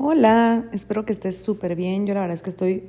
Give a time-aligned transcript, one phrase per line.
[0.00, 2.06] Hola, espero que estés súper bien.
[2.06, 2.84] Yo la verdad es que estoy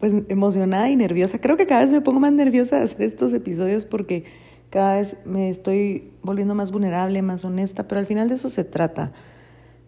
[0.00, 1.38] pues emocionada y nerviosa.
[1.38, 4.24] Creo que cada vez me pongo más nerviosa de hacer estos episodios porque
[4.70, 8.64] cada vez me estoy volviendo más vulnerable, más honesta, pero al final de eso se
[8.64, 9.12] trata,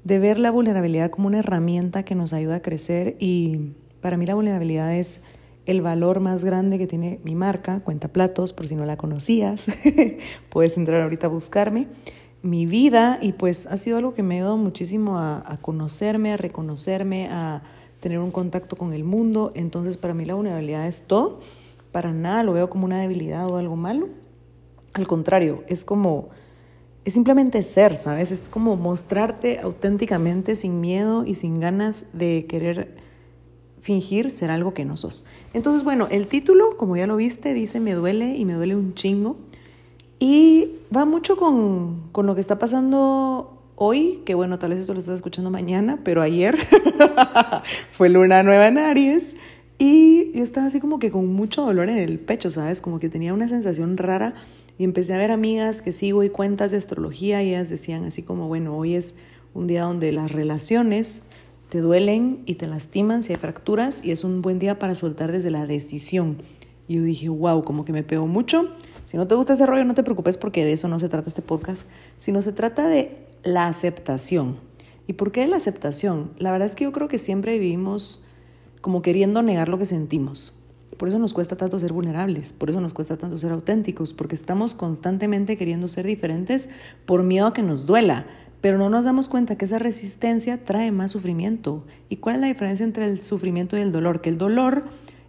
[0.04, 3.72] de ver la vulnerabilidad como una herramienta que nos ayuda a crecer y
[4.02, 5.22] para mí la vulnerabilidad es
[5.64, 9.66] el valor más grande que tiene mi marca, Cuenta Platos, por si no la conocías,
[10.50, 11.88] puedes entrar ahorita a buscarme
[12.42, 16.36] mi vida y pues ha sido algo que me ha ayudado muchísimo a, conocerme, a
[16.36, 17.62] reconocerme, a
[18.00, 19.52] tener un contacto con el mundo.
[19.54, 21.40] Entonces para mí la vulnerabilidad es todo.
[21.92, 24.08] Para nada lo veo como una debilidad o algo malo.
[24.92, 26.28] Al contrario, es como,
[27.04, 28.30] es simplemente ser, ¿sabes?
[28.30, 32.96] Es como mostrarte auténticamente sin miedo y sin ganas de querer
[33.86, 35.26] fingir ser algo que no sos.
[35.54, 38.94] Entonces, bueno, el título, como ya lo viste, dice me duele y me duele un
[38.94, 39.36] chingo.
[40.18, 44.94] Y va mucho con, con, lo que está pasando hoy, que bueno, tal vez esto
[44.94, 46.56] lo estás escuchando mañana, pero ayer
[47.92, 49.36] fue luna nueva en Aries
[49.78, 52.80] y yo estaba así como que con mucho dolor en el pecho, ¿sabes?
[52.80, 54.34] Como que tenía una sensación rara
[54.78, 58.22] y empecé a ver amigas que sigo y cuentas de astrología y ellas decían así
[58.22, 59.16] como, bueno, hoy es
[59.52, 61.24] un día donde las relaciones
[61.68, 65.32] te duelen y te lastiman si hay fracturas y es un buen día para soltar
[65.32, 66.38] desde la decisión.
[66.88, 68.74] Y yo dije, wow, como que me pegó mucho
[69.06, 71.28] si no te gusta ese rollo, no te preocupes porque de eso no se trata
[71.28, 71.84] este podcast,
[72.18, 74.56] sino se trata de la aceptación.
[75.06, 76.32] ¿Y por qué la aceptación?
[76.38, 78.24] La verdad es que yo creo que siempre vivimos
[78.80, 80.60] como queriendo negar lo que sentimos.
[80.96, 84.34] Por eso nos cuesta tanto ser vulnerables, por eso nos cuesta tanto ser auténticos, porque
[84.34, 86.70] estamos constantemente queriendo ser diferentes
[87.04, 88.26] por miedo a que nos duela,
[88.60, 91.84] pero no nos damos cuenta que esa resistencia trae más sufrimiento.
[92.08, 94.22] ¿Y cuál es la diferencia entre el sufrimiento y el dolor?
[94.22, 94.84] Que el dolor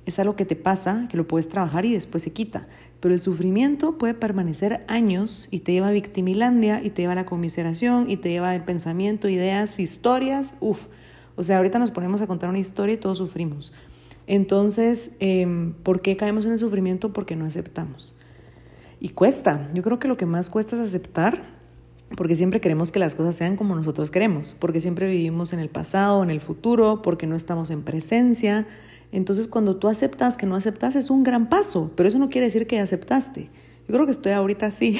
[0.06, 2.67] es algo que te pasa, que lo puedes trabajar y después se quita.
[3.00, 7.16] Pero el sufrimiento puede permanecer años y te lleva a victimilandia y te lleva a
[7.16, 10.56] la conmiseración y te lleva al pensamiento, ideas, historias.
[10.59, 10.88] Uf,
[11.36, 13.73] o sea, ahorita nos ponemos a contar una historia y todos sufrimos.
[14.25, 17.14] Entonces, em, ¿por qué caemos en el sufrimiento?
[17.14, 18.16] Porque no aceptamos.
[19.00, 19.69] Y cuesta.
[19.74, 21.44] Yo creo que lo que más cuesta es aceptar,
[22.16, 25.69] porque siempre queremos que las cosas sean como nosotros queremos, porque siempre vivimos en el
[25.69, 28.68] pasado, en el futuro, porque no estamos en presencia
[29.12, 32.47] entonces, cuando tú aceptas que no aceptas, es un gran paso, pero eso no quiere
[32.47, 33.50] decir que aceptaste.
[33.88, 35.00] Yo creo que estoy ahorita así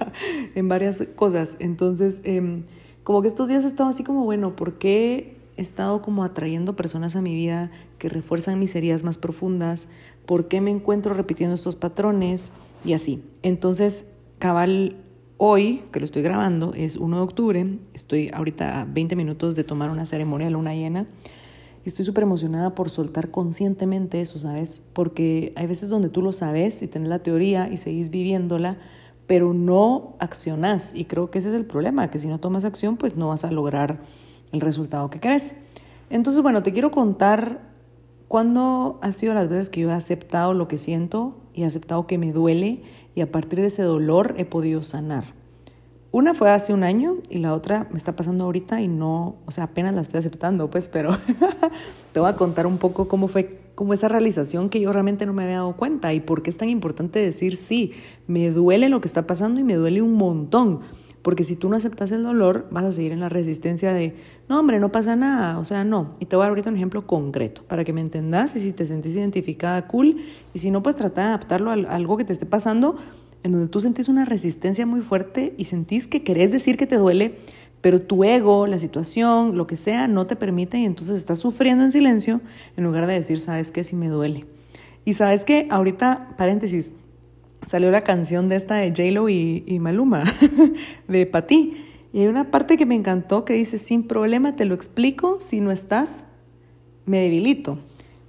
[0.54, 1.56] en varias cosas.
[1.58, 2.62] Entonces, em,
[3.02, 6.76] como que estos días he estado así como, bueno, ¿por qué he estado como atrayendo
[6.76, 9.88] personas a mi vida que refuerzan mis heridas más profundas?
[10.26, 12.52] ¿Por qué me encuentro repitiendo estos patrones?
[12.84, 13.20] Y así.
[13.42, 14.06] Entonces,
[14.38, 14.96] cabal,
[15.38, 17.78] hoy, que lo estoy grabando, es 1 de octubre.
[17.94, 21.08] Estoy ahorita a 20 minutos de tomar una ceremonia de luna llena
[21.84, 24.82] y estoy súper emocionada por soltar conscientemente eso, ¿sabes?
[24.92, 28.76] Porque hay veces donde tú lo sabes y tenés la teoría y seguís viviéndola,
[29.26, 30.94] pero no accionás.
[30.94, 33.44] Y creo que ese es el problema, que si no tomas acción, pues no vas
[33.44, 34.00] a lograr
[34.52, 35.54] el resultado que querés.
[36.10, 37.70] Entonces, bueno, te quiero contar
[38.28, 42.06] cuándo han sido las veces que yo he aceptado lo que siento y he aceptado
[42.06, 42.82] que me duele
[43.14, 45.39] y a partir de ese dolor he podido sanar.
[46.12, 49.50] Una fue hace un año y la otra me está pasando ahorita y no, o
[49.52, 51.16] sea, apenas la estoy aceptando, pues, pero
[52.12, 55.32] te voy a contar un poco cómo fue, cómo esa realización que yo realmente no
[55.32, 57.92] me había dado cuenta y por qué es tan importante decir, sí,
[58.26, 60.80] me duele lo que está pasando y me duele un montón.
[61.22, 64.16] Porque si tú no aceptas el dolor, vas a seguir en la resistencia de,
[64.48, 66.14] no, hombre, no pasa nada, o sea, no.
[66.18, 68.72] Y te voy a dar ahorita un ejemplo concreto para que me entendas y si
[68.72, 70.16] te sentís identificada, cool.
[70.54, 72.96] Y si no, pues trata de adaptarlo a algo que te esté pasando
[73.42, 76.96] en donde tú sentís una resistencia muy fuerte y sentís que querés decir que te
[76.96, 77.36] duele,
[77.80, 81.84] pero tu ego, la situación, lo que sea, no te permite y entonces estás sufriendo
[81.84, 82.40] en silencio
[82.76, 83.84] en lugar de decir, ¿sabes qué?
[83.84, 84.46] Si me duele.
[85.04, 86.92] Y sabes que ahorita, paréntesis,
[87.66, 90.24] salió la canción de esta de J-Lo y, y, Maluma,
[91.08, 91.86] de Pati.
[92.12, 95.60] Y hay una parte que me encantó que dice, sin problema te lo explico, si
[95.60, 96.26] no estás,
[97.06, 97.78] me debilito.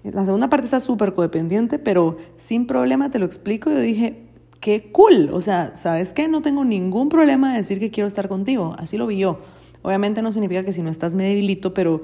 [0.03, 3.69] La segunda parte está súper codependiente, pero sin problema te lo explico.
[3.69, 4.30] Yo dije,
[4.61, 5.29] qué cool.
[5.33, 6.29] O sea, ¿sabes qué?
[6.29, 8.75] No tengo ningún problema de decir que quiero estar contigo.
[8.77, 9.39] Así lo vi yo.
[9.81, 12.01] Obviamente no significa que si no estás me debilito, pero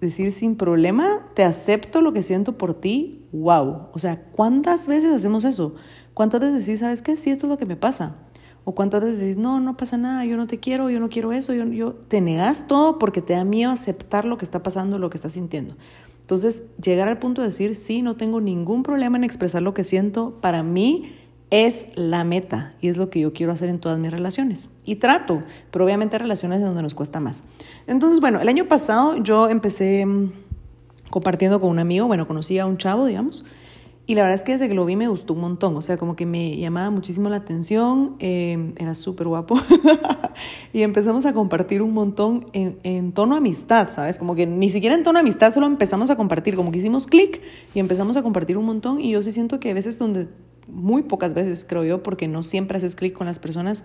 [0.00, 3.88] decir sin problema, te acepto lo que siento por ti, wow.
[3.92, 5.74] O sea, ¿cuántas veces hacemos eso?
[6.14, 7.16] ¿Cuántas veces decís, sabes qué?
[7.16, 8.16] Sí, esto es lo que me pasa.
[8.64, 11.32] O cuántas veces decís, no, no pasa nada, yo no te quiero, yo no quiero
[11.32, 14.98] eso, yo, yo te negas todo porque te da miedo aceptar lo que está pasando,
[14.98, 15.76] lo que estás sintiendo.
[16.20, 19.84] Entonces, llegar al punto de decir, sí, no tengo ningún problema en expresar lo que
[19.84, 21.12] siento, para mí
[21.50, 24.70] es la meta y es lo que yo quiero hacer en todas mis relaciones.
[24.84, 27.42] Y trato, pero obviamente relaciones donde nos cuesta más.
[27.86, 30.32] Entonces, bueno, el año pasado yo empecé mm,
[31.10, 33.44] compartiendo con un amigo, bueno, conocí a un chavo, digamos,
[34.06, 35.96] Y la verdad es que desde que lo vi me gustó un montón, o sea,
[35.96, 39.56] como que me llamaba muchísimo la atención, eh, era súper guapo.
[40.72, 44.18] y empezamos a compartir un montón en, en, tono amistad, ¿sabes?
[44.18, 47.40] Como que ni siquiera en tono amistad, solo empezamos a compartir, como que hicimos clic
[47.74, 49.00] y empezamos a compartir un montón.
[49.00, 50.28] Y yo sí siento que a veces donde,
[50.72, 53.84] muy pocas veces creo yo, porque no siempre haces clic con las personas,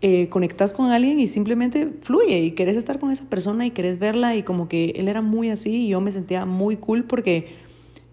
[0.00, 3.98] eh, conectas con alguien y simplemente fluye y querés estar con esa persona y querés
[3.98, 7.54] verla y como que él era muy así y yo me sentía muy cool porque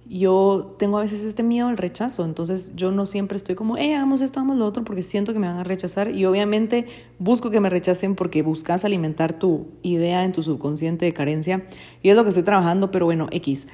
[0.10, 3.96] yo tengo a veces este miedo al rechazo, entonces yo no siempre estoy como, eh,
[3.96, 6.88] hagamos esto, hagamos lo otro, porque siento que me van a rechazar y obviamente
[7.20, 11.64] busco que me rechacen porque buscas alimentar tu idea en tu subconsciente de carencia
[12.02, 13.68] y es lo que estoy trabajando, pero bueno, X.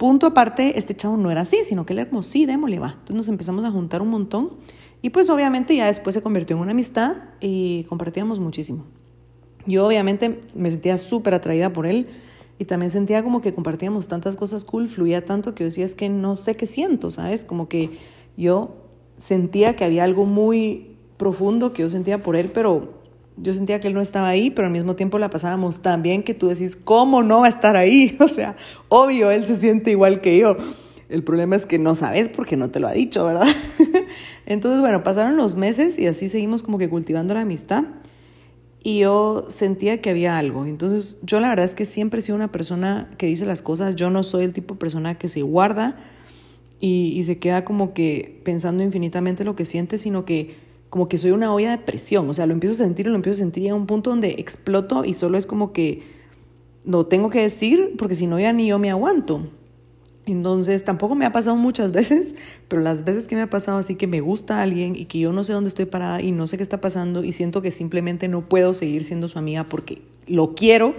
[0.00, 2.54] Punto aparte, este chavo no era así, sino que él era como, sí, va.
[2.56, 4.48] Entonces nos empezamos a juntar un montón
[5.02, 8.86] y pues obviamente ya después se convirtió en una amistad y compartíamos muchísimo.
[9.66, 12.08] Yo obviamente me sentía súper atraída por él
[12.58, 15.94] y también sentía como que compartíamos tantas cosas cool, fluía tanto que yo decía es
[15.94, 17.44] que no sé qué siento, ¿sabes?
[17.44, 17.98] Como que
[18.38, 18.76] yo
[19.18, 22.99] sentía que había algo muy profundo que yo sentía por él, pero
[23.36, 26.22] yo sentía que él no estaba ahí, pero al mismo tiempo la pasábamos tan bien
[26.22, 28.16] que tú decís, ¿cómo no va a estar ahí?
[28.20, 28.54] O sea,
[28.88, 30.56] obvio, él se siente igual que yo.
[31.08, 33.48] El problema es que no sabes porque no te lo ha dicho, ¿verdad?
[34.46, 37.84] Entonces, bueno, pasaron los meses y así seguimos como que cultivando la amistad
[38.82, 40.66] y yo sentía que había algo.
[40.66, 43.96] Entonces, yo la verdad es que siempre he sido una persona que dice las cosas,
[43.96, 45.96] yo no soy el tipo de persona que se guarda
[46.78, 51.18] y, y se queda como que pensando infinitamente lo que siente, sino que como que
[51.18, 53.70] soy una olla de presión, o sea, lo empiezo a sentir lo empiezo a sentir
[53.70, 56.02] a un punto donde exploto y solo es como que
[56.84, 59.48] lo tengo que decir porque si no ya ni yo me aguanto.
[60.26, 62.36] Entonces, tampoco me ha pasado muchas veces,
[62.68, 65.32] pero las veces que me ha pasado así que me gusta alguien y que yo
[65.32, 68.28] no sé dónde estoy parada y no sé qué está pasando y siento que simplemente
[68.28, 70.94] no puedo seguir siendo su amiga porque lo quiero,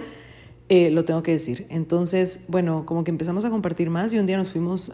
[0.68, 1.66] eh, lo tengo que decir.
[1.68, 4.92] Entonces, bueno, como que empezamos a compartir más y un día nos fuimos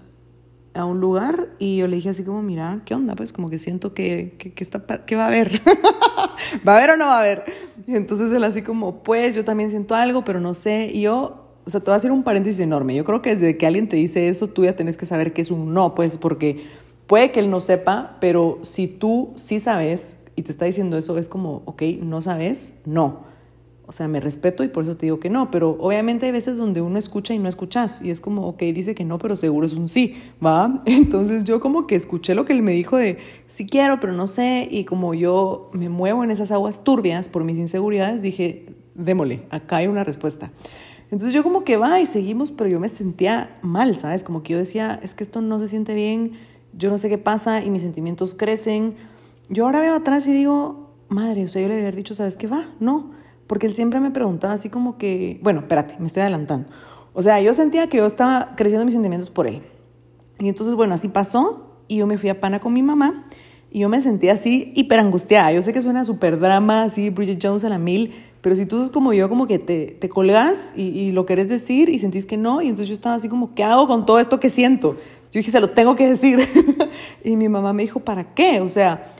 [0.78, 3.14] a un lugar y yo le dije así como, mira, ¿qué onda?
[3.14, 5.60] Pues como que siento que, que, está, que va a haber.
[6.66, 7.44] ¿Va a haber o no va a haber?
[7.86, 10.90] Y entonces él así como, pues yo también siento algo, pero no sé.
[10.92, 12.94] Y yo o sea, te voy a hacer un paréntesis enorme.
[12.94, 15.42] Yo creo que desde que alguien te dice eso, tú ya tenés que saber que
[15.42, 16.64] es un no, pues, porque
[17.06, 21.18] puede que él no sepa, pero si tú sí sabes y te está diciendo eso,
[21.18, 23.24] es como, ok, no sabes, no.
[23.88, 26.58] O sea, me respeto y por eso te digo que no, pero obviamente hay veces
[26.58, 29.64] donde uno escucha y no escuchas y es como, ok, dice que no, pero seguro
[29.64, 30.14] es un sí,
[30.44, 30.82] ¿va?
[30.86, 34.26] Entonces yo como que escuché lo que él me dijo de, sí quiero, pero no
[34.26, 39.46] sé, y como yo me muevo en esas aguas turbias por mis inseguridades, dije, démosle,
[39.48, 40.52] acá hay una respuesta.
[41.10, 44.22] Entonces yo como que va y seguimos, pero yo me sentía mal, ¿sabes?
[44.22, 46.32] Como que yo decía, es que esto no se siente bien,
[46.74, 48.96] yo no sé qué pasa y mis sentimientos crecen.
[49.48, 52.46] Yo ahora veo atrás y digo, madre, o sea, yo le había dicho, ¿sabes qué
[52.46, 52.68] va?
[52.80, 53.12] No,
[53.48, 56.68] porque él siempre me preguntaba así como que, bueno, espérate, me estoy adelantando.
[57.14, 59.62] O sea, yo sentía que yo estaba creciendo mis sentimientos por él.
[60.38, 63.26] Y entonces, bueno, así pasó y yo me fui a Pana con mi mamá
[63.70, 65.50] y yo me sentía así hiper angustiada.
[65.52, 68.78] Yo sé que suena súper drama, así Bridget Jones a la mil, pero si tú
[68.78, 72.24] sos como yo, como que te, te colgas y, y, lo querés decir y sentís
[72.24, 74.96] que no, y entonces yo estaba así como, ¿qué hago con todo esto que siento?
[75.32, 76.38] Yo dije, se lo tengo que decir.
[77.24, 78.60] y mi mamá me dijo, ¿para qué?
[78.60, 79.14] O sea,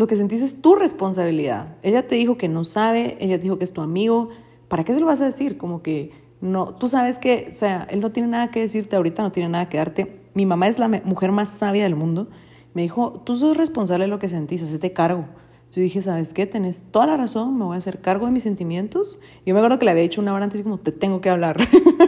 [0.00, 1.76] lo que sentís es tu responsabilidad.
[1.82, 4.30] Ella te dijo que no sabe, ella te dijo que es tu amigo,
[4.66, 5.58] ¿para qué se lo vas a decir?
[5.58, 9.22] Como que no, tú sabes que, o sea, él no tiene nada que decirte ahorita,
[9.22, 10.22] no tiene nada que darte.
[10.32, 12.28] Mi mamá es la mujer más sabia del mundo.
[12.72, 15.26] Me dijo, tú sos responsable de lo que sentís, hacete cargo.
[15.70, 16.46] Yo dije, ¿sabes qué?
[16.46, 19.20] Tenés toda la razón, me voy a hacer cargo de mis sentimientos.
[19.44, 21.58] Yo me acuerdo que le había dicho una hora antes como, te tengo que hablar.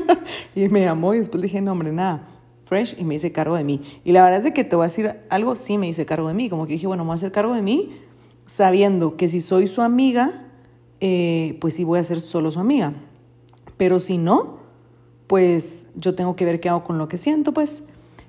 [0.54, 2.26] y me llamó y después dije, no, hombre, nada,
[2.72, 3.82] fresh, y me hice cargo de mí.
[4.02, 6.28] Y la verdad es de que te voy a decir algo, sí me hice cargo
[6.28, 6.48] de mí.
[6.48, 7.92] Como que dije, bueno, me voy a hacer cargo de mí,
[8.46, 10.48] sabiendo que si soy su amiga,
[11.00, 12.94] eh, pues sí voy a ser solo su amiga.
[13.76, 14.56] Pero si no,
[15.26, 17.84] pues yo tengo que ver qué hago con lo que siento, pues.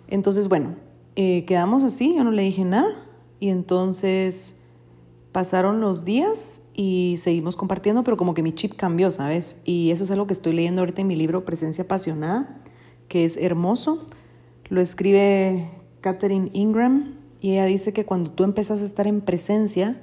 [0.10, 0.76] Entonces, bueno,
[1.16, 2.90] eh, quedamos así, yo no le dije nada.
[3.40, 4.58] Y entonces
[5.32, 9.58] pasaron los días y seguimos compartiendo, pero como que mi chip cambió, ¿sabes?
[9.64, 12.62] Y eso es algo que estoy leyendo ahorita en mi libro Presencia Apasionada,
[13.08, 14.06] que es hermoso.
[14.70, 15.70] Lo escribe
[16.01, 20.01] Catherine Ingram y ella dice que cuando tú empiezas a estar en presencia,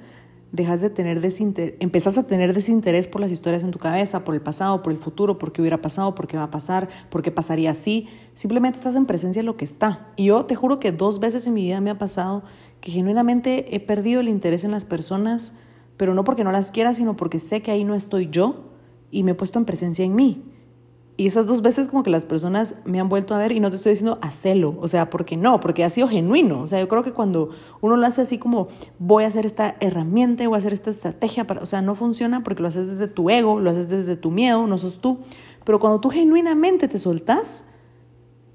[0.51, 4.35] dejas de tener desinterés, empezás a tener desinterés por las historias en tu cabeza, por
[4.35, 7.21] el pasado, por el futuro, por qué hubiera pasado, por qué va a pasar, por
[7.21, 8.09] qué pasaría así.
[8.33, 10.11] Simplemente estás en presencia de lo que está.
[10.15, 12.43] Y yo te juro que dos veces en mi vida me ha pasado
[12.81, 15.53] que genuinamente he perdido el interés en las personas,
[15.97, 18.71] pero no porque no las quiera, sino porque sé que ahí no estoy yo
[19.09, 20.50] y me he puesto en presencia en mí.
[21.17, 23.69] Y esas dos veces como que las personas me han vuelto a ver y no
[23.69, 26.61] te estoy diciendo hacelo, o sea, porque no, porque ha sido genuino.
[26.61, 27.49] O sea, yo creo que cuando
[27.81, 31.45] uno lo hace así como voy a hacer esta herramienta, voy a hacer esta estrategia,
[31.45, 34.31] para, o sea, no funciona porque lo haces desde tu ego, lo haces desde tu
[34.31, 35.19] miedo, no sos tú.
[35.63, 37.65] Pero cuando tú genuinamente te soltás,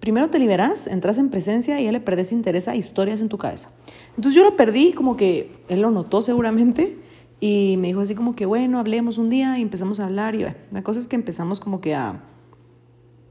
[0.01, 3.39] primero te liberas, entras en presencia y ya le perdés interés a historias en tu
[3.39, 3.71] cabeza.
[4.17, 6.99] Entonces yo lo perdí, como que él lo notó seguramente
[7.39, 10.43] y me dijo así como que, bueno, hablemos un día y empezamos a hablar y
[10.43, 12.23] bueno, la cosa es que empezamos como que a,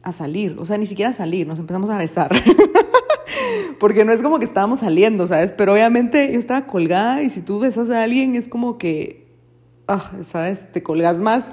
[0.06, 2.32] a salir, o sea, ni siquiera salir, nos empezamos a besar.
[3.80, 5.52] Porque no es como que estábamos saliendo, ¿sabes?
[5.52, 9.28] Pero obviamente yo estaba colgada y si tú besas a alguien es como que,
[9.88, 10.72] ah, ¿sabes?
[10.72, 11.52] Te colgas más.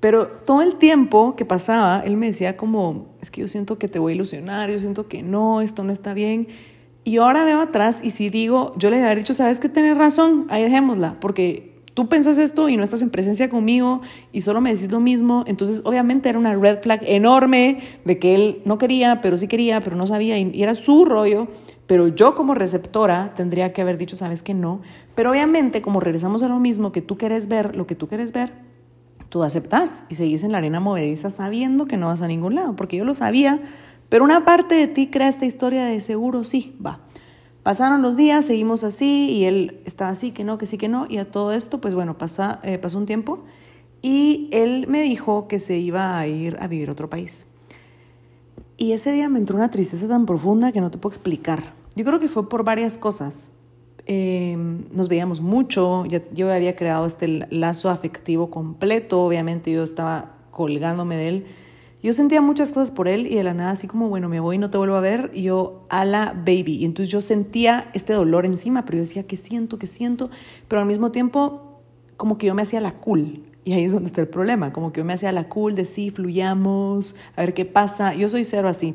[0.00, 3.88] Pero todo el tiempo que pasaba, él me decía como, es que yo siento que
[3.88, 6.48] te voy a ilusionar, yo siento que no, esto no está bien.
[7.04, 10.46] Y ahora veo atrás y si digo, yo le había dicho, sabes que tienes razón,
[10.50, 14.70] ahí dejémosla, porque tú pensas esto y no estás en presencia conmigo y solo me
[14.70, 15.44] decís lo mismo.
[15.46, 19.80] Entonces, obviamente era una red flag enorme de que él no quería, pero sí quería,
[19.80, 21.48] pero no sabía y, era su rollo.
[21.86, 24.82] Pero yo como receptora tendría que haber dicho, sabes que no.
[25.14, 28.30] Pero obviamente, como regresamos a lo mismo, que tú quieres ver lo que tú quieres
[28.30, 28.52] ver,
[29.30, 32.76] tú aceptas y seguís en la arena movediza sabiendo que no vas a ningún lado,
[32.76, 33.62] porque yo lo sabía,
[34.10, 37.05] pero una parte de ti crea esta historia de seguro sí, va.
[37.66, 41.04] Pasaron los días, seguimos así y él estaba así, que no, que sí, que no,
[41.08, 43.40] y a todo esto, pues bueno, pasa, eh, pasó un tiempo
[44.00, 47.48] y él me dijo que se iba a ir a vivir a otro país.
[48.76, 51.74] Y ese día me entró una tristeza tan profunda que no te puedo explicar.
[51.96, 53.50] Yo creo que fue por varias cosas.
[54.04, 61.16] Em, nos veíamos mucho, yo había creado este lazo afectivo completo, obviamente yo estaba colgándome
[61.16, 61.46] de él.
[62.02, 64.58] Yo sentía muchas cosas por él y de la nada así como, bueno, me voy,
[64.58, 66.76] no te vuelvo a ver, y yo a la baby.
[66.76, 69.78] Y entonces yo sentía este dolor encima, pero yo decía, ¿qué siento?
[69.78, 70.30] ¿Qué siento?
[70.68, 71.80] Pero al mismo tiempo,
[72.16, 73.42] como que yo me hacía la cool.
[73.64, 75.84] Y ahí es donde está el problema, como que yo me hacía la cool de
[75.84, 78.14] sí, fluyamos, a ver qué pasa.
[78.14, 78.94] Yo soy cero así.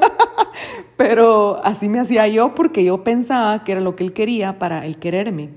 [0.96, 4.86] Pero así me hacía yo porque yo pensaba que era lo que él quería para
[4.86, 5.50] él quererme.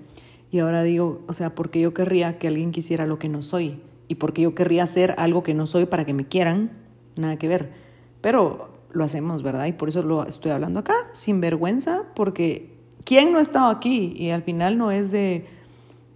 [0.52, 3.80] Y ahora digo, o sea, porque yo querría que alguien quisiera lo que no soy
[4.10, 6.72] y porque yo querría hacer algo que no soy para que me quieran,
[7.16, 7.72] nada que ver.
[8.20, 9.68] Pero lo hacemos, ¿verdad?
[9.68, 12.76] Y por eso lo estoy hablando acá, sin vergüenza, porque
[13.06, 14.14] ¿quién no ha estado aquí?
[14.18, 15.46] Y al final no es de,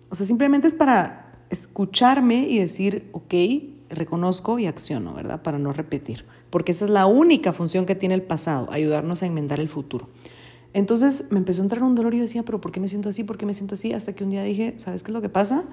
[0.09, 3.33] o sea, simplemente es para escucharme y decir, ok,
[3.89, 5.41] reconozco y acciono, ¿verdad?
[5.41, 9.25] Para no repetir porque esa es la única función que tiene el pasado, ayudarnos a
[9.25, 10.07] enmendar el futuro.
[10.73, 13.09] Entonces me empezó a entrar un dolor y yo decía, pero ¿por qué me siento
[13.09, 13.23] así?
[13.23, 13.91] ¿Por qué me siento así?
[13.91, 15.65] Hasta que un día dije, ¿sabes qué es lo que pasa?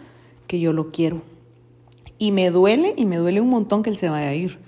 [0.47, 1.21] Que yo lo quiero.
[2.21, 4.59] Y me duele y me duele un montón que él se vaya a ir.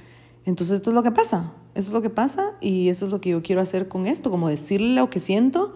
[0.47, 3.21] Entonces esto es lo que pasa, eso es lo que pasa y eso es lo
[3.21, 5.75] que yo quiero hacer con esto, como decirle lo que siento.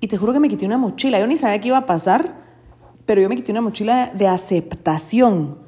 [0.00, 2.42] Y te juro que me quité una mochila, yo ni sabía qué iba a pasar,
[3.06, 5.58] pero yo me quité una mochila de aceptación,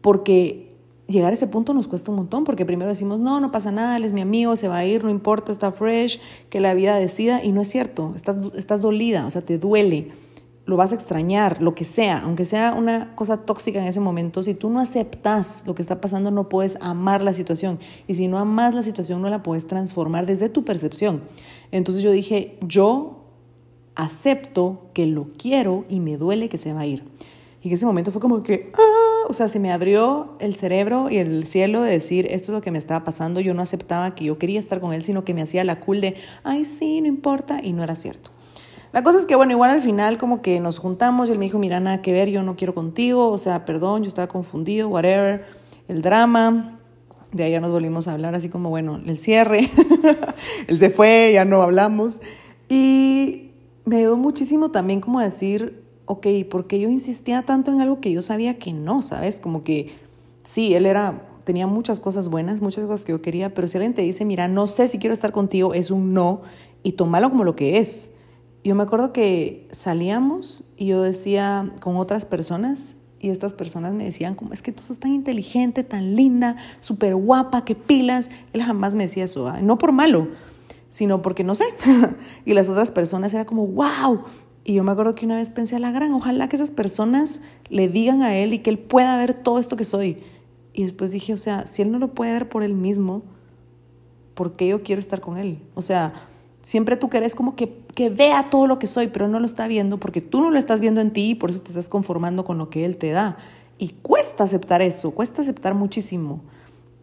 [0.00, 0.74] porque
[1.06, 3.96] llegar a ese punto nos cuesta un montón, porque primero decimos, no, no pasa nada,
[3.96, 6.20] él es mi amigo, se va a ir, no importa, está fresh,
[6.50, 10.10] que la vida decida, y no es cierto, estás, estás dolida, o sea, te duele,
[10.66, 14.42] lo vas a extrañar, lo que sea, aunque sea una cosa tóxica en ese momento,
[14.42, 18.26] si tú no aceptas lo que está pasando, no puedes amar la situación, y si
[18.26, 21.22] no amas la situación, no la puedes transformar desde tu percepción.
[21.70, 23.22] Entonces yo dije, yo
[23.94, 27.04] acepto que lo quiero y me duele que se va a ir.
[27.62, 31.10] Y en ese momento fue como que, ah, o sea, se me abrió el cerebro
[31.10, 33.40] y el cielo de decir, esto es lo que me estaba pasando.
[33.40, 36.00] Yo no aceptaba que yo quería estar con él, sino que me hacía la cool
[36.00, 37.60] de, ay, sí, no importa.
[37.62, 38.30] Y no era cierto.
[38.96, 41.44] La cosa es que, bueno, igual al final como que nos juntamos y él me
[41.44, 44.88] dijo, mira, nada que ver, yo no quiero contigo, o sea, perdón, yo estaba confundido,
[44.88, 45.44] whatever,
[45.86, 46.78] el drama.
[47.30, 49.68] De ahí ya nos volvimos a hablar así como, bueno, el cierre,
[50.66, 52.22] él se fue, ya no hablamos.
[52.70, 53.50] Y
[53.84, 58.12] me dio muchísimo también como decir, ok, ¿por qué yo insistía tanto en algo que
[58.12, 59.40] yo sabía que no, sabes?
[59.40, 59.94] Como que
[60.42, 63.92] sí, él era, tenía muchas cosas buenas, muchas cosas que yo quería, pero si alguien
[63.92, 66.40] te dice, mira, no sé si quiero estar contigo, es un no,
[66.82, 68.15] y tómalo como lo que es.
[68.66, 74.02] Yo me acuerdo que salíamos y yo decía con otras personas, y estas personas me
[74.02, 78.28] decían, como es que tú sos tan inteligente, tan linda, súper guapa, qué pilas.
[78.52, 80.26] Él jamás me decía eso, no por malo,
[80.88, 81.66] sino porque no sé.
[82.44, 84.24] y las otras personas era como, wow,
[84.64, 87.42] y yo me acuerdo que una vez pensé a la gran, ojalá que esas personas
[87.68, 90.24] le digan a él y que él pueda ver todo esto que soy.
[90.72, 93.22] Y después dije, o sea, si él no lo puede ver por él mismo,
[94.34, 95.62] ¿por qué yo quiero estar con él?
[95.76, 96.14] O sea,
[96.66, 99.68] siempre tú querés como que, que vea todo lo que soy, pero no lo está
[99.68, 102.44] viendo porque tú no lo estás viendo en ti y por eso te estás conformando
[102.44, 103.36] con lo que él te da.
[103.78, 106.40] Y cuesta aceptar eso, cuesta aceptar muchísimo.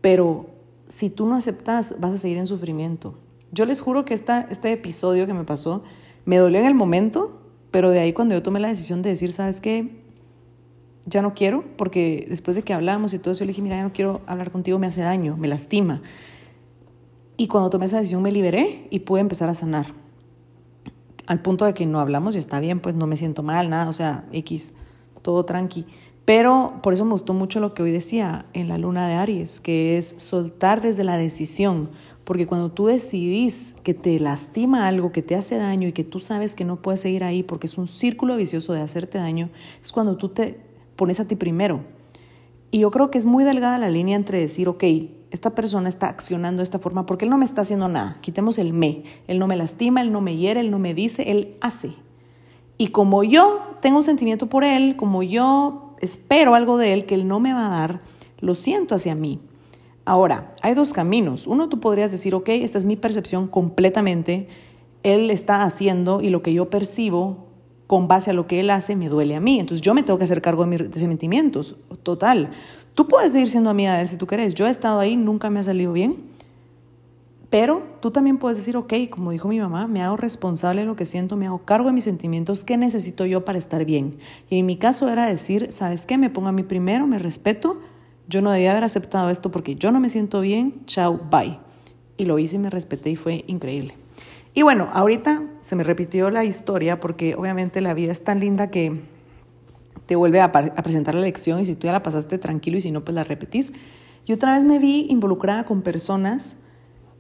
[0.01, 0.47] Pero
[0.89, 3.15] si tú no aceptas, vas a seguir en sufrimiento.
[3.53, 5.81] Yo les juro que esta, este episodio que me pasó
[6.25, 7.39] me dolió en el momento,
[7.71, 10.03] pero de ahí cuando yo tomé la decisión de decir, ¿sabes qué?
[11.05, 13.77] Ya no quiero, porque después de que hablamos y todo eso, yo le dije, mira,
[13.77, 16.01] ya no quiero hablar contigo, me hace daño, me lastima.
[17.37, 19.87] Y cuando tomé esa decisión me liberé y pude empezar a sanar.
[21.25, 23.89] Al punto de que no hablamos y está bien, pues no me siento mal, nada,
[23.89, 24.73] o sea, X,
[25.21, 25.85] todo tranqui.
[26.25, 29.59] Pero por eso me gustó mucho lo que hoy decía en la luna de Aries,
[29.59, 31.89] que es soltar desde la decisión.
[32.23, 36.21] Porque cuando tú decidís que te lastima algo, que te hace daño y que tú
[36.21, 39.49] sabes que no puedes seguir ahí porque es un círculo vicioso de hacerte daño,
[39.81, 40.59] es cuando tú te
[40.95, 41.81] pones a ti primero.
[42.71, 44.83] Y yo creo que es muy delgada la línea entre decir, ok,
[45.33, 48.17] esta persona está accionando de esta forma porque él no me está haciendo nada.
[48.21, 49.03] Quitemos el me.
[49.27, 51.93] Él no me lastima, él no me hiere, él no me dice, él hace.
[52.77, 57.15] Y como yo tengo un sentimiento por él, como yo espero algo de él que
[57.15, 58.01] él no me va a dar,
[58.41, 59.39] lo siento hacia mí.
[60.05, 61.47] Ahora, hay dos caminos.
[61.47, 64.47] Uno, tú podrías decir, ok, esta es mi percepción completamente,
[65.01, 67.47] él está haciendo y lo que yo percibo
[67.87, 69.59] con base a lo que él hace me duele a mí.
[69.59, 71.75] Entonces yo me tengo que hacer cargo de mis sentimientos.
[72.03, 72.51] Total.
[72.93, 74.53] Tú puedes seguir siendo amiga de él si tú quieres.
[74.53, 76.33] Yo he estado ahí, nunca me ha salido bien.
[77.49, 80.95] Pero tú también puedes decir, ok, como dijo mi mamá, me hago responsable de lo
[80.95, 84.17] que siento, me hago cargo de mis sentimientos, ¿qué necesito yo para estar bien?
[84.49, 86.17] Y en mi caso era decir, ¿sabes qué?
[86.17, 87.79] Me pongo a mí primero, me respeto,
[88.27, 91.59] yo no debía haber aceptado esto porque yo no me siento bien, chao, bye.
[92.17, 93.95] Y lo hice y me respeté y fue increíble.
[94.55, 98.71] Y bueno, ahorita se me repitió la historia porque obviamente la vida es tan linda
[98.71, 98.99] que
[100.05, 102.91] te vuelve a, presentar la lección y si tú ya la pasaste tranquilo y si
[102.91, 103.73] no, pues la repetís.
[104.25, 106.59] Y otra vez me vi involucrada con personas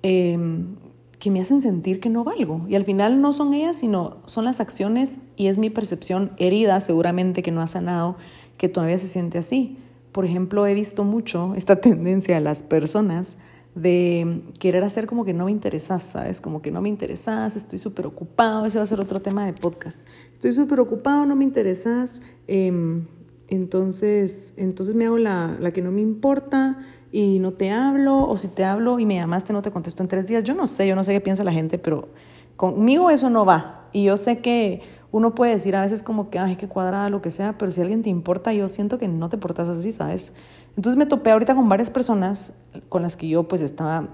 [0.03, 0.75] Em,
[1.17, 2.65] que me hacen sentir que no valgo.
[2.67, 6.81] Y al final no son ellas, sino son las acciones y es mi percepción herida,
[6.81, 8.17] seguramente que no ha sanado,
[8.57, 9.77] que todavía se siente así.
[10.11, 13.37] Por ejemplo, he visto mucho esta tendencia de las personas
[13.73, 16.41] de querer hacer como que no me interesas, ¿sabes?
[16.41, 19.53] Como que no me interesas, estoy súper ocupado, ese va a ser otro tema de
[19.53, 20.01] podcast.
[20.43, 23.05] Estoy súper ocupado, no me interesas, em,
[23.47, 26.79] entonces, entonces me hago la, la que no me importa,
[27.13, 30.09] y no te hablo, o si te hablo y me llamaste no te contesto en
[30.09, 30.43] tres días.
[30.43, 32.09] Yo no sé, yo no sé qué piensa la gente, pero
[32.57, 33.87] conmigo eso no va.
[33.93, 34.81] Y yo sé que
[35.11, 37.79] uno puede decir a veces como que, ay, qué cuadrada, lo que sea, pero si
[37.79, 40.33] alguien te importa, yo siento que no te portas así, ¿sabes?
[40.75, 42.55] Entonces me topé ahorita con varias personas
[42.89, 44.09] con las que yo pues estaba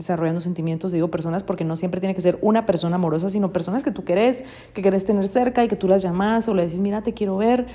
[0.00, 3.82] desarrollando sentimientos, digo personas porque no siempre tiene que ser una persona amorosa, sino personas
[3.82, 6.80] que tú querés, que querés tener cerca y que tú las llamas o le decís,
[6.80, 7.66] mira, te quiero ver,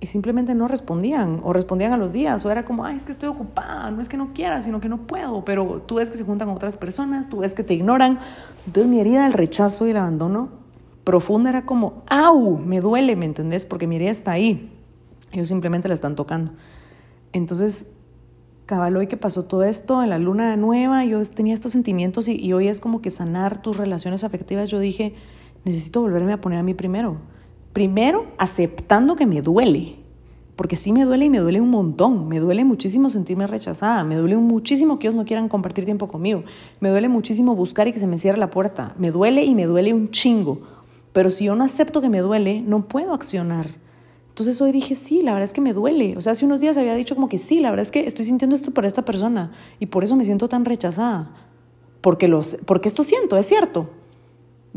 [0.00, 3.12] y simplemente no respondían o respondían a los días o era como, ay, es que
[3.12, 6.16] estoy ocupada, no es que no quiera, sino que no puedo, pero tú ves que
[6.16, 8.18] se juntan con otras personas, tú ves que te ignoran.
[8.66, 10.48] Entonces mi herida del rechazo y el abandono
[11.04, 13.66] profunda era como, au, me duele, ¿me entendés?
[13.66, 14.72] Porque mi herida está ahí.
[15.32, 16.52] Ellos simplemente la están tocando.
[17.32, 17.92] Entonces,
[18.70, 22.36] cabal, hoy que pasó todo esto en la luna nueva, yo tenía estos sentimientos y,
[22.36, 24.70] y hoy es como que sanar tus relaciones afectivas.
[24.70, 25.14] Yo dije,
[25.64, 27.18] necesito volverme a poner a mí primero
[27.72, 29.94] Primero, aceptando que me duele,
[30.56, 32.26] porque sí me duele y me duele un montón.
[32.26, 36.42] Me duele muchísimo sentirme rechazada, me duele muchísimo que ellos no quieran compartir tiempo conmigo,
[36.80, 39.66] me duele muchísimo buscar y que se me cierre la puerta, me duele y me
[39.66, 40.62] duele un chingo.
[41.12, 43.68] Pero si yo no acepto que me duele, no puedo accionar.
[44.40, 46.16] Entonces hoy dije, sí, la verdad es que me duele.
[46.16, 48.24] O sea, hace unos días había dicho como que sí, la verdad es que estoy
[48.24, 51.30] sintiendo esto por esta persona y por eso me siento tan rechazada.
[52.00, 53.90] Porque, los, porque esto siento, es cierto.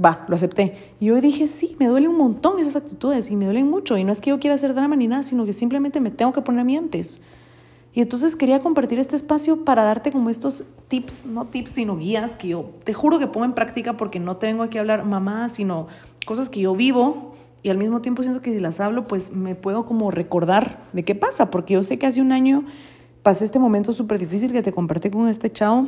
[0.04, 0.93] Va, lo acepté.
[0.99, 3.95] Y hoy dije, sí, me duele un montón esas actitudes y me duelen mucho.
[3.95, 6.34] Y no es que yo quiera hacer drama ni nada, sino que simplemente me tengo
[6.34, 7.21] que poner antes.
[7.93, 12.36] Y entonces quería compartir este espacio para darte como estos tips, no tips, sino guías
[12.36, 15.47] que yo te juro que pongo en práctica porque no tengo aquí a hablar mamá,
[15.47, 15.88] sino
[16.26, 17.32] cosas que yo vivo
[17.63, 21.04] y al mismo tiempo siento que si las hablo, pues me puedo como recordar de
[21.04, 22.65] qué pasa, porque yo sé que hace un año
[23.23, 25.88] pasé este momento súper difícil que te compartí con este chao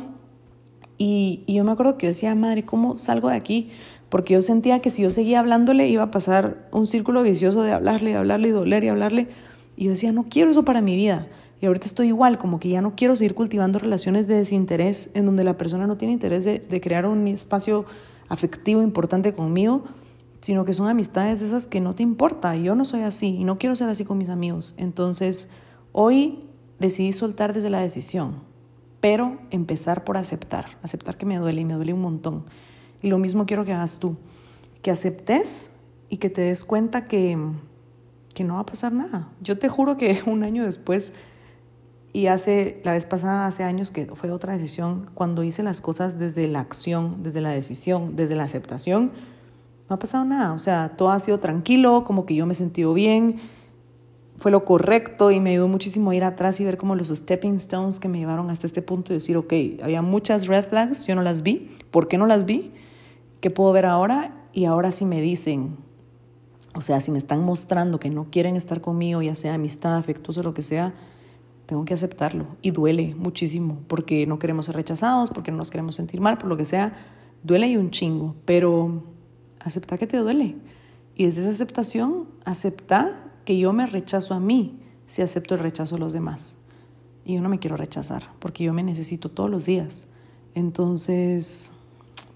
[0.98, 3.70] y, y yo me acuerdo que yo decía, madre, ¿cómo salgo de aquí?
[4.08, 7.72] porque yo sentía que si yo seguía hablándole iba a pasar un círculo vicioso de
[7.72, 9.28] hablarle y hablarle y doler y hablarle.
[9.76, 11.26] Y yo decía, no quiero eso para mi vida.
[11.60, 15.26] Y ahorita estoy igual, como que ya no quiero seguir cultivando relaciones de desinterés en
[15.26, 17.86] donde la persona no tiene interés de, de crear un espacio
[18.28, 19.84] afectivo importante conmigo,
[20.46, 22.54] sino que son amistades esas que no te importa.
[22.54, 24.76] Yo no soy así y no quiero ser así con mis amigos.
[24.78, 25.48] Entonces,
[25.90, 26.44] hoy
[26.78, 28.44] decidí soltar desde la decisión,
[29.00, 32.44] pero empezar por aceptar, aceptar que me duele y me duele un montón
[33.02, 34.18] y lo mismo quiero que hagas tú,
[34.82, 35.78] que aceptes
[36.08, 37.36] y que te des cuenta que,
[38.32, 39.28] que no va a pasar nada.
[39.40, 41.12] Yo te juro que un año después,
[42.12, 46.20] y hace, la vez pasada, hace años que fue otra decisión, cuando hice las cosas
[46.20, 49.10] desde la acción, desde la decisión, desde la aceptación,
[49.88, 50.52] no ha pasado nada.
[50.52, 53.40] O sea, todo ha sido tranquilo, como que yo me he sentido bien,
[54.38, 57.54] fue lo correcto y me ayudó muchísimo a ir atrás y ver como los stepping
[57.54, 61.14] stones que me llevaron hasta este punto y decir, ok, había muchas red flags, yo
[61.14, 61.70] no las vi.
[61.90, 62.72] ¿Por qué no las vi?
[63.40, 64.36] ¿Qué puedo ver ahora?
[64.52, 65.76] Y ahora si me dicen,
[66.74, 70.42] o sea, si me están mostrando que no quieren estar conmigo, ya sea amistad, afectuoso,
[70.42, 70.94] lo que sea,
[71.64, 72.46] tengo que aceptarlo.
[72.60, 76.48] Y duele muchísimo, porque no queremos ser rechazados, porque no nos queremos sentir mal, por
[76.48, 76.94] lo que sea,
[77.42, 79.02] duele y un chingo, pero
[79.66, 80.56] acepta que te duele.
[81.14, 85.96] Y desde esa aceptación, acepta que yo me rechazo a mí, si acepto el rechazo
[85.96, 86.58] de los demás.
[87.24, 90.08] Y yo no me quiero rechazar, porque yo me necesito todos los días.
[90.54, 91.72] Entonces,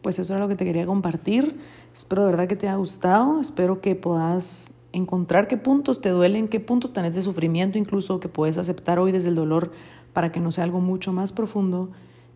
[0.02, 1.58] pues eso era lo que te quería compartir.
[1.94, 6.48] Espero de verdad que te haya gustado, espero que puedas encontrar qué puntos te duelen,
[6.48, 9.70] qué puntos tenés de sufrimiento incluso que puedes aceptar hoy desde el dolor
[10.12, 11.90] para que no sea algo mucho más profundo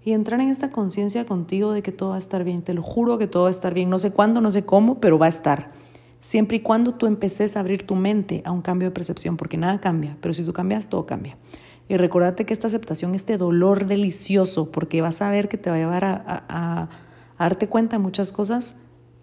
[0.04, 2.62] y entrar en esta conciencia contigo de que todo va a estar bien.
[2.62, 3.88] Te lo juro que todo va a estar bien.
[3.88, 5.72] No sé cuándo, no sé cómo, pero va a estar.
[6.20, 9.56] Siempre y cuando tú empeces a abrir tu mente a un cambio de percepción, porque
[9.56, 11.38] nada cambia, pero si tú cambias, todo cambia.
[11.88, 15.76] Y recordate que esta aceptación, este dolor delicioso, porque vas a ver que te va
[15.76, 16.88] a llevar a, a
[17.38, 18.76] darte cuenta de muchas cosas,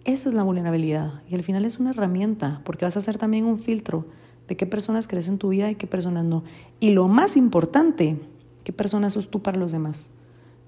[0.03, 1.23] eso es la vulnerabilidad.
[1.27, 4.05] Y al final es una herramienta, porque vas a hacer también un filtro
[4.47, 6.43] de qué personas crees en tu vida y qué personas no.
[6.79, 8.19] Y lo más importante,
[8.63, 10.11] qué personas sos tú para los demás.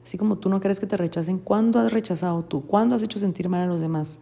[0.04, 2.66] Así como tú no crees que te rechacen, ¿cuándo has rechazado tú?
[2.66, 4.20] ¿Cuándo has hecho sentir mal a los demás?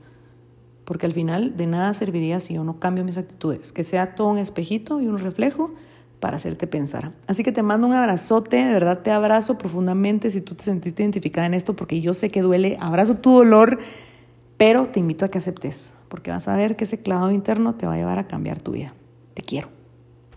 [0.86, 4.28] Porque al final de nada serviría si yo no cambio mis actitudes, que sea todo
[4.28, 5.72] un espejito y un reflejo
[6.20, 7.14] para hacerte pensar.
[7.28, 11.02] Así que te mando un abrazote, de verdad te abrazo profundamente si tú te sentiste
[11.02, 13.80] identificada en esto, porque yo sé que duele, abrazo tu dolor,
[14.58, 17.88] pero te invito a que aceptes, porque vas a ver que ese clavado interno te
[17.88, 18.94] va a llevar a cambiar tu vida.
[19.34, 19.81] Te quiero.